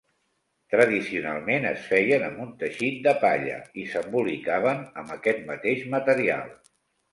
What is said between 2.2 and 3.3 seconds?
amb un teixit de